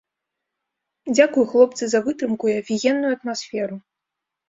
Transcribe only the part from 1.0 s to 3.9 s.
Дзякуй, хлопцы, за вытрымку і афігенную атмасферу.